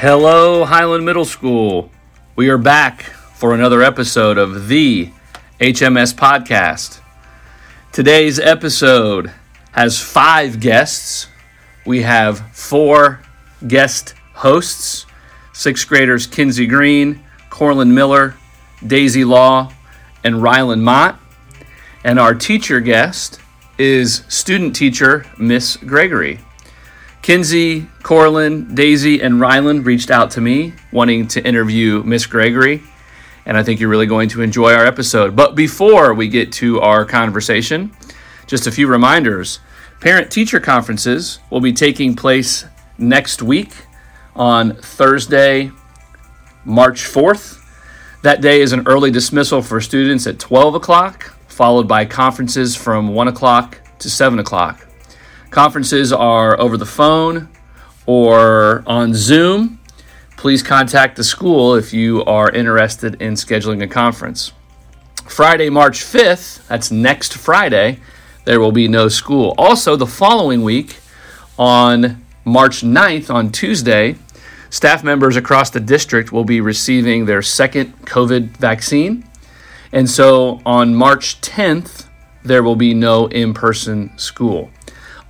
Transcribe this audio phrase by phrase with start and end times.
[0.00, 1.90] Hello, Highland Middle School.
[2.36, 5.10] We are back for another episode of the
[5.58, 7.00] HMS Podcast.
[7.90, 9.32] Today's episode
[9.72, 11.26] has five guests.
[11.84, 13.22] We have four
[13.66, 15.04] guest hosts
[15.52, 18.36] sixth graders Kynzie Green, Korlyn Miller,
[18.86, 19.72] Daisy Law,
[20.22, 21.18] and Rilyn Mott.
[22.04, 23.40] And our teacher guest
[23.78, 26.38] is student teacher Miss Gregory.
[27.22, 32.82] Kynzie, Korlyn, Daisy, and Rilyn reached out to me wanting to interview Miss Gregory,
[33.44, 35.36] and I think you're really going to enjoy our episode.
[35.36, 37.92] But before we get to our conversation,
[38.46, 39.60] just a few reminders.
[40.00, 42.64] Parent teacher conferences will be taking place
[42.96, 43.72] next week
[44.34, 45.70] on Thursday,
[46.64, 47.60] March 4th.
[48.22, 53.08] That day is an early dismissal for students at 12 o'clock, followed by conferences from
[53.08, 54.87] 1 o'clock to 7 o'clock.
[55.50, 57.48] Conferences are over the phone
[58.06, 59.80] or on Zoom.
[60.36, 64.52] Please contact the school if you are interested in scheduling a conference.
[65.26, 68.00] Friday, March 5th, that's next Friday,
[68.44, 69.54] there will be no school.
[69.58, 70.96] Also, the following week,
[71.58, 74.16] on March 9th, on Tuesday,
[74.70, 79.24] staff members across the district will be receiving their second COVID vaccine.
[79.92, 82.06] And so on March 10th,
[82.44, 84.70] there will be no in person school.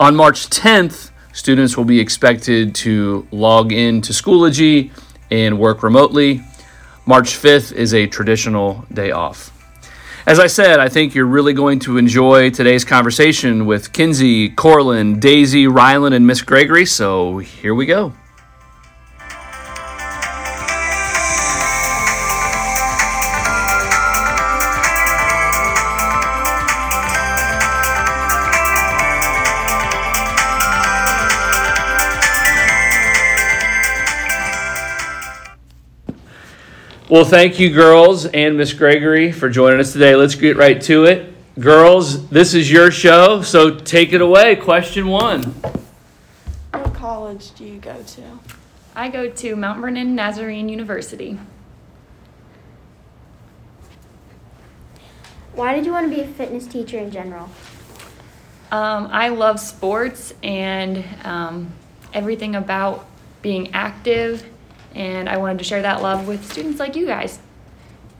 [0.00, 4.92] On March 10th, students will be expected to log in to Schoology
[5.28, 6.40] and work remotely.
[7.04, 9.50] March 5th is a traditional day off.
[10.24, 15.18] As I said, I think you're really going to enjoy today's conversation with Kynzie, Korlyn,
[15.18, 18.12] Daisy, Rilyn, and Miss Gregory, so here we go.
[37.10, 40.14] Well, thank you, girls, and Miss Gregory for joining us today.
[40.14, 41.32] Let's get right to it.
[41.58, 44.56] Girls, this is your show, so take it away.
[44.56, 45.42] Question one.
[46.72, 48.22] What college do you go to?
[48.94, 51.38] I go to Mount Vernon Nazarene University.
[55.54, 57.48] Why did you want to be a fitness teacher in general?
[58.70, 61.72] Um, I love sports and um,
[62.12, 63.06] everything about
[63.40, 64.44] being active,
[64.98, 67.38] and I wanted to share that love with students like you guys.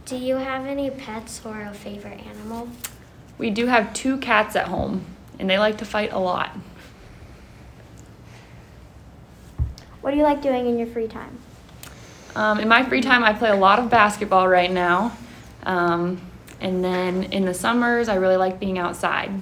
[0.06, 2.68] Do you have any pets or a favorite animal?
[3.36, 5.04] We do have two cats at home,
[5.38, 6.56] and they like to fight a lot.
[10.00, 11.36] What do you like doing in your free time?
[12.36, 15.16] Um, in my free time, I play a lot of basketball right now.
[15.64, 16.20] Um,
[16.60, 19.32] and then in the summers, I really like being outside.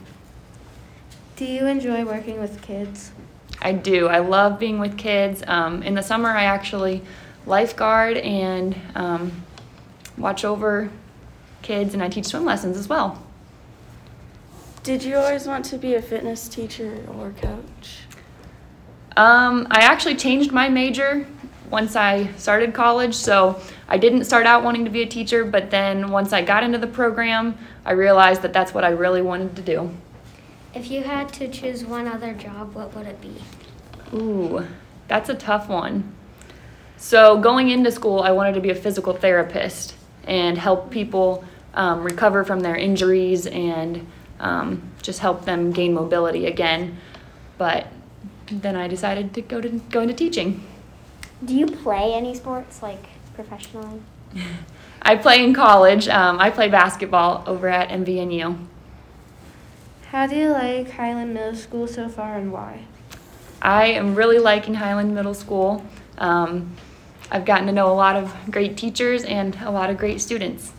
[1.37, 3.13] Do you enjoy working with kids?
[3.61, 4.09] I do.
[4.09, 5.43] I love being with kids.
[5.47, 7.03] Um, in the summer, I actually
[7.47, 9.45] lifeguard and um,
[10.19, 10.91] watch over
[11.63, 13.23] kids, and I teach swim lessons as well.
[14.83, 18.01] Did you always want to be a fitness teacher or coach?
[19.17, 21.27] Um, I actually changed my major
[21.71, 25.71] once I started college, so I didn't start out wanting to be a teacher, but
[25.71, 29.57] then once I got into the program, I realized that that's what I really wanted
[29.57, 29.91] to do.
[30.75, 33.37] If you had to choose one other job, what would it be?
[34.15, 34.67] Ooh,
[35.09, 36.15] that's a tough one.
[36.99, 42.03] So, going into school, I wanted to be a physical therapist and help people um,
[42.03, 44.07] recover from their injuries and
[44.41, 46.97] um, just help them gain mobility again.
[47.59, 47.87] But
[48.51, 50.65] then I decided to go to go into teaching.
[51.45, 54.01] Do you play any sports, like professionally?
[55.03, 56.09] I play in college.
[56.09, 58.59] Um, I play basketball over at MVNU.
[60.09, 62.85] How do you like Highland Middle School so far and why?
[63.61, 65.85] I am really liking Highland Middle School.
[66.19, 66.75] Um,
[67.31, 70.73] I've gotten to know a lot of great teachers and a lot of great students.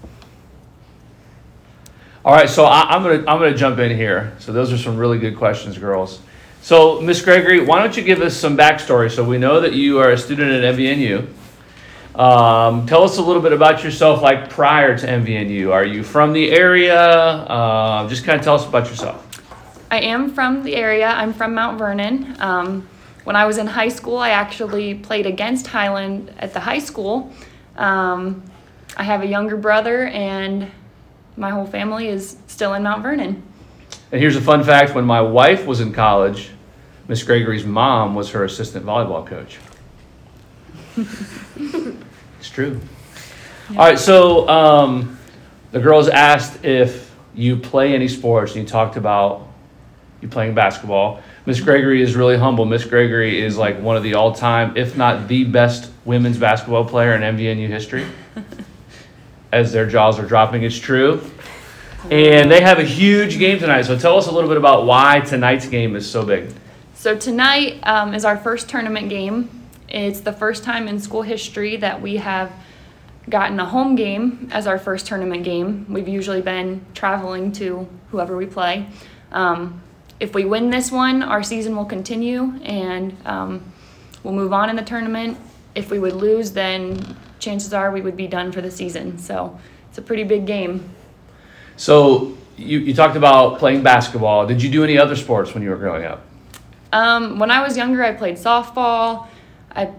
[2.23, 4.35] All right, so I, I'm gonna I'm gonna jump in here.
[4.39, 6.19] So those are some really good questions, girls.
[6.61, 9.09] So Miss Gregory, why don't you give us some backstory?
[9.09, 11.27] So we know that you are a student at MVNU.
[12.19, 15.71] Um, tell us a little bit about yourself, like prior to MVNU.
[15.71, 16.99] Are you from the area?
[16.99, 19.23] Uh, just kind of tell us about yourself.
[19.91, 21.07] I am from the area.
[21.07, 22.35] I'm from Mount Vernon.
[22.39, 22.89] Um,
[23.27, 27.33] when I was in high school, I actually played against Highland at the high school.
[27.75, 28.41] Um,
[28.95, 30.71] I have a younger brother, and
[31.35, 33.43] my whole family is still in Mount Vernon.
[34.13, 36.51] And here's a fun fact: when my wife was in college,
[37.09, 39.57] Miss Gregory's mom was her assistant volleyball coach.
[42.39, 42.79] it's true.
[43.71, 45.19] All right, so um,
[45.73, 49.49] the girls asked if you play any sports, and you talked about
[50.21, 51.21] you playing basketball.
[51.47, 52.65] Miss Gregory is really humble.
[52.65, 57.13] Miss Gregory is like one of the all-time, if not the best women's basketball player
[57.13, 58.05] in MVNU history.
[59.53, 61.21] As their jaws are dropping, it's true.
[62.11, 63.83] And they have a huge game tonight.
[63.83, 66.51] So tell us a little bit about why tonight's game is so big.
[66.95, 69.49] So tonight um, is our first tournament game.
[69.87, 72.51] It's the first time in school history that we have
[73.29, 75.85] gotten a home game as our first tournament game.
[75.87, 78.85] We've usually been traveling to whoever we play.
[79.31, 79.81] Um,
[80.19, 83.63] if we win this one, our season will continue and um,
[84.23, 85.37] we'll move on in the tournament.
[85.75, 89.17] If we would lose, then chances are we would be done for the season.
[89.17, 89.59] So
[89.89, 90.89] it's a pretty big game.
[91.75, 94.47] So you, you talked about playing basketball.
[94.47, 96.23] Did you do any other sports when you were growing up?
[96.91, 99.27] Um, when I was younger, I played softball.
[99.75, 99.91] I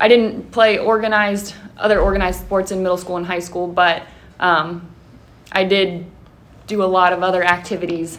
[0.00, 4.02] I didn't play organized other organized sports in middle school and high school, but
[4.40, 4.88] um,
[5.52, 6.06] I did
[6.66, 8.18] do a lot of other activities,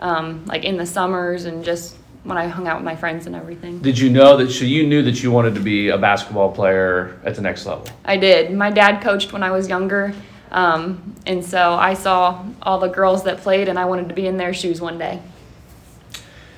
[0.00, 3.34] um, like in the summers and just when I hung out with my friends and
[3.34, 3.78] everything.
[3.78, 7.18] Did you know that so you knew that you wanted to be a basketball player
[7.24, 7.86] at the next level?
[8.04, 8.52] I did.
[8.52, 10.12] My dad coached when I was younger,
[10.50, 14.26] um, and so I saw all the girls that played, and I wanted to be
[14.26, 15.22] in their shoes one day.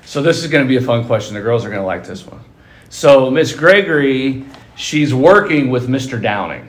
[0.05, 1.35] So this is going to be a fun question.
[1.35, 2.41] The girls are going to like this one.
[2.89, 4.44] So Miss Gregory,
[4.75, 6.21] she's working with Mr.
[6.21, 6.69] Downing.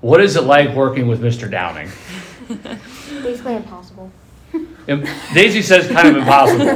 [0.00, 1.50] What is it like working with Mr.
[1.50, 1.90] Downing?
[3.22, 4.10] Basically impossible.
[4.86, 6.68] Im- Daisy says kind of impossible.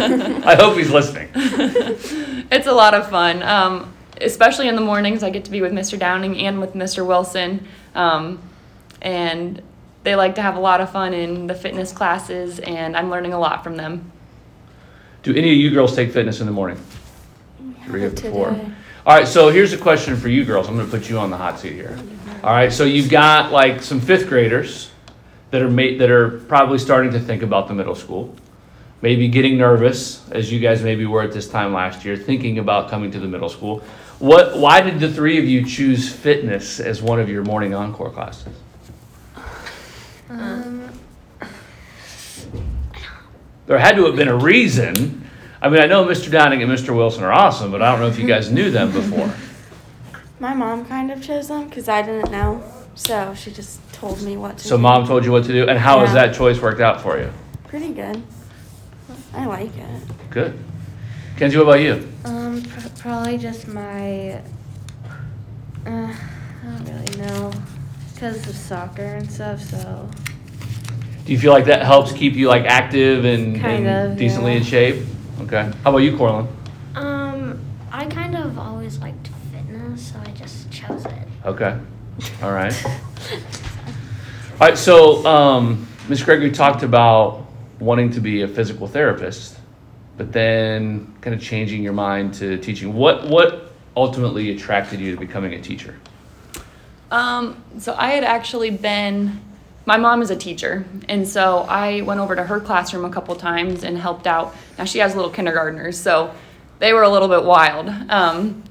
[0.46, 1.28] I hope he's listening.
[2.50, 5.22] It's a lot of fun, um, especially in the mornings.
[5.22, 5.98] I get to be with Mr.
[5.98, 7.06] Downing and with Mr.
[7.06, 8.38] Wilson, um,
[9.02, 9.60] and
[10.02, 13.34] they like to have a lot of fun in the fitness classes, and I'm learning
[13.34, 14.10] a lot from them.
[15.22, 16.80] Do any of you girls take fitness in the morning?
[17.84, 18.48] Three of the four.
[19.04, 20.68] All right, so here's a question for you girls.
[20.68, 21.98] I'm going to put you on the hot seat here.
[22.42, 24.90] All right, so you've got like some fifth graders
[25.50, 28.34] that are ma- that are probably starting to think about the middle school,
[29.02, 32.90] maybe getting nervous as you guys maybe were at this time last year, thinking about
[32.90, 33.82] coming to the middle school.
[34.18, 34.58] What?
[34.58, 38.48] Why did the three of you choose fitness as one of your morning encore classes?
[40.28, 40.90] Um,
[43.66, 45.28] There had to have been a reason.
[45.60, 46.30] I mean, I know Mr.
[46.30, 46.96] Downing and Mr.
[46.96, 49.30] Wilson are awesome, but I don't know if you guys knew them before.
[50.40, 52.62] My mom kind of chose them because I didn't know,
[52.94, 54.82] so she just told me what to So do.
[54.82, 56.26] mom told you what to do, and how has Yeah.
[56.26, 57.30] that choice worked out for you?
[57.66, 58.22] Pretty good.
[59.34, 60.30] I like it.
[60.30, 60.58] Good.
[61.36, 62.08] Kynzie, what about you?
[62.24, 64.40] Um, pr- probably just my.
[65.86, 66.14] Uh, I
[66.64, 67.52] don't really know,
[68.14, 69.60] because of soccer and stuff.
[69.62, 70.08] So
[71.24, 74.52] Do you feel like that helps keep you like active and, Kind and of, decently
[74.52, 74.58] yeah.
[74.58, 74.96] in shape?
[75.42, 75.70] Okay.
[75.84, 76.46] How about you, Korlyn?
[76.96, 77.58] um,
[77.92, 81.28] I kind of always liked fitness, so I just chose it.
[81.44, 81.76] Okay.
[82.42, 82.74] All right.
[84.60, 84.76] All right.
[84.76, 86.24] So, um, Ms.
[86.24, 87.46] Gregory talked about
[87.78, 89.56] wanting to be a physical therapist,
[90.16, 92.92] but then kind of changing your mind to teaching.
[92.92, 95.94] What what ultimately attracted you to becoming a teacher?
[97.12, 99.40] Um, so I had actually been,
[99.86, 103.36] my mom is a teacher, and so I went over to her classroom a couple
[103.36, 104.56] times and helped out.
[104.76, 106.34] Now she has little kindergartners, so
[106.80, 107.88] they were a little bit wild.
[108.10, 108.64] Um,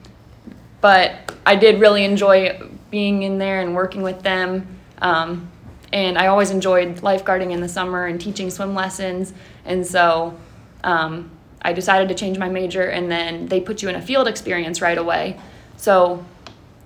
[0.81, 2.59] but I did really enjoy
[2.91, 4.67] being in there and working with them.
[5.01, 5.49] Um,
[5.93, 9.33] and I always enjoyed lifeguarding in the summer and teaching swim lessons.
[9.65, 10.37] And so
[10.83, 11.31] um,
[11.61, 14.81] I decided to change my major, and then they put you in a field experience
[14.81, 15.39] right away.
[15.77, 16.25] So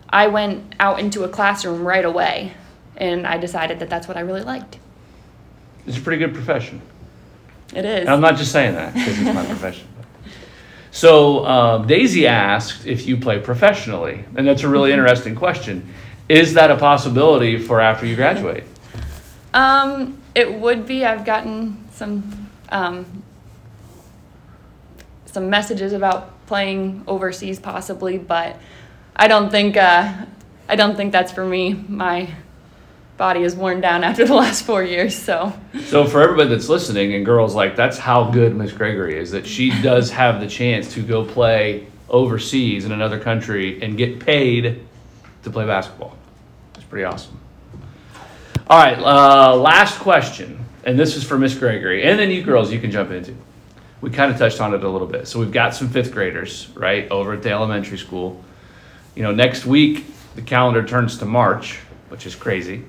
[0.09, 2.53] I went out into a classroom right away,
[2.97, 4.77] and I decided that that's what I really liked.
[5.87, 6.81] It's a pretty good profession.
[7.73, 8.01] It is.
[8.01, 9.87] And I'm not just saying that because it's my profession.
[10.91, 15.87] So um, Daisy asked if you play professionally, and that's a really interesting question.
[16.27, 18.65] Is that a possibility for after you graduate?
[19.53, 21.05] Um, it would be.
[21.05, 23.24] I've gotten some um,
[25.25, 28.58] some messages about playing overseas, possibly, but
[29.15, 30.25] I don't think uh,
[30.70, 31.74] I don't think that's for me.
[31.74, 32.34] My
[33.17, 35.53] body is worn down after the last four years, so
[35.86, 39.31] So for everybody that's listening and girls, like that's how good Miss Gregory is.
[39.31, 44.20] That she does have the chance to go play overseas in another country and get
[44.20, 44.81] paid
[45.43, 46.17] to play basketball.
[46.75, 47.40] It's pretty awesome.
[48.71, 52.71] All right, uh, last question, and this is for Miss Gregory, and then you girls,
[52.71, 53.35] you can jump into.
[53.99, 55.27] We kind of touched on it a little bit.
[55.27, 58.41] So we've got some fifth graders, right, over at the elementary school.
[59.13, 62.85] You know, next week the calendar turns to March, which is crazy.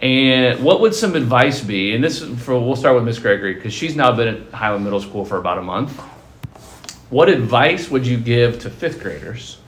[0.00, 1.94] And what would some advice be?
[1.94, 4.84] And this is for we'll start with Miss Gregory because she's now been at Highland
[4.84, 6.00] Middle School for about a month.
[7.10, 9.58] What advice would you give to fifth graders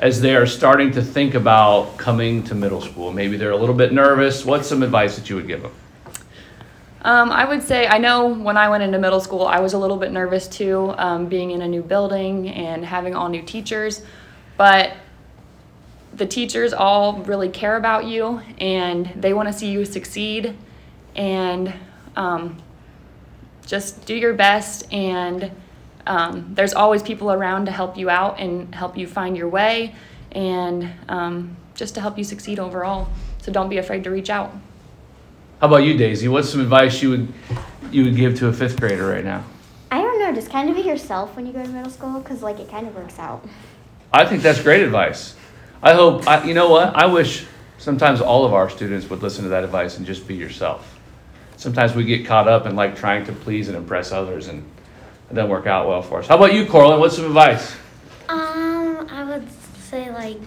[0.00, 3.12] as they are starting to think about coming to middle school?
[3.12, 4.44] Maybe they're a little bit nervous.
[4.44, 5.72] What's some advice that you would give them?
[7.02, 9.78] Um, I would say I know when I went into middle school, I was a
[9.78, 14.02] little bit nervous too, um, being in a new building and having all new teachers.
[14.56, 14.94] But
[16.14, 20.56] the teachers all really care about you and they want to see you succeed.
[21.14, 21.74] And
[22.16, 22.62] um,
[23.66, 24.90] just do your best.
[24.92, 25.50] And
[26.06, 29.94] um, there's always people around to help you out and help you find your way
[30.32, 33.08] and um, just to help you succeed overall.
[33.42, 34.52] So don't be afraid to reach out.
[35.60, 36.28] How about you, Daisy?
[36.28, 37.32] What's some advice you would
[37.90, 39.44] you would give to a fifth grader right now?
[39.90, 42.42] I don't know, just kind of be yourself when you go to middle school because,
[42.42, 43.46] like, it kind of works out.
[44.12, 45.36] I think that's great advice.
[45.82, 47.46] I hope I, you know what I wish
[47.78, 50.98] sometimes all of our students would listen to that advice and just be yourself.
[51.56, 54.64] Sometimes we get caught up in like trying to please and impress others, and
[55.34, 56.28] it doesn't work out well for us.
[56.28, 57.00] How about you, Korlyn?
[57.00, 57.74] What's some advice?
[58.28, 59.46] Um, I would
[59.80, 60.38] say like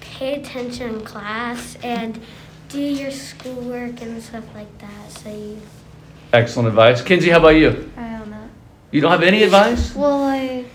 [0.00, 2.20] pay attention in class and
[2.68, 5.10] do your schoolwork and stuff like that.
[5.10, 5.60] So you.
[6.34, 7.00] Excellent advice.
[7.00, 7.90] Kynzie, how about you?
[7.96, 8.48] I don't know.
[8.90, 9.94] You don't have any advice?
[9.94, 10.66] Well, like.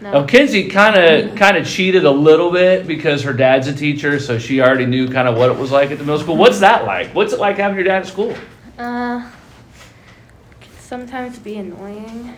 [0.00, 0.12] No.
[0.12, 4.18] Now, Kynzie kind of kind of cheated a little bit because her dad's a teacher,
[4.18, 6.36] so she already knew kind of what it was like at the middle school.
[6.36, 7.14] What's that like?
[7.14, 8.36] What's it like having your dad at school?
[8.76, 9.33] Uh, can
[10.84, 12.36] sometimes be annoying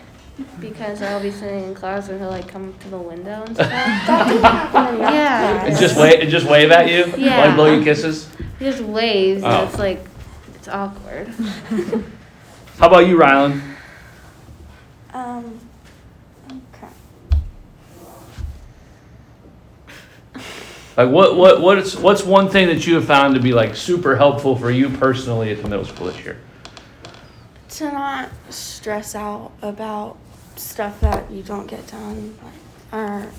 [0.59, 3.69] because I'll be sitting in class and he'll like come to the window and stuff.
[3.69, 5.65] That didn't happen in my Yeah.
[5.65, 7.45] And just wave and just wave at you, Yeah.
[7.45, 8.29] like blow you kisses.
[8.59, 9.47] he just waves Oh.
[9.49, 10.05] and it's like
[10.55, 11.27] it's awkward.
[12.79, 13.61] How about you, Rilyn?
[15.13, 15.59] Um,
[16.51, 16.87] okay.
[20.95, 24.15] Like what what what's what's one thing that you have found to be like super
[24.15, 26.37] helpful for you personally at the middle school this year?
[27.69, 30.17] To not stress out about
[30.55, 33.31] stuff that you don't get done, like, or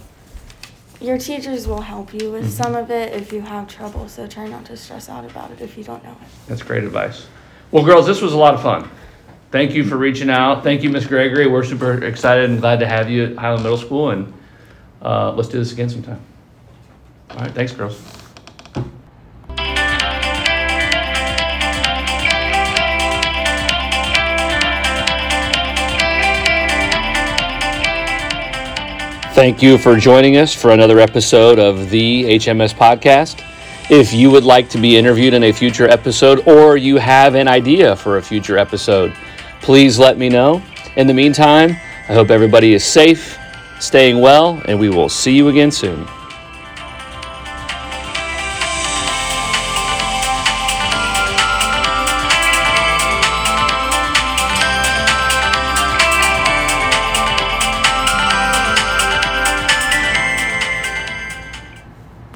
[1.00, 4.08] your teachers will help you with some of it if you have trouble.
[4.08, 6.28] So try not to stress out about it if you don't know it.
[6.46, 7.26] That's great advice.
[7.70, 8.90] Well, girls, this was a lot of fun.
[9.50, 10.62] Thank you for reaching out.
[10.62, 11.46] Thank you, Miss Gregory.
[11.46, 14.32] We're super excited and glad to have you at Highland Middle School, and
[15.00, 16.20] uh, let's do this again sometime.
[17.30, 17.98] All right, thanks, girls.
[29.38, 33.40] Thank you for joining us for another episode of the HMS Podcast.
[33.88, 37.46] If you would like to be interviewed in a future episode or you have an
[37.46, 39.14] idea for a future episode,
[39.62, 40.60] please let me know.
[40.96, 41.70] In the meantime,
[42.08, 43.38] I hope everybody is safe,
[43.78, 46.08] staying well, and we will see you again soon.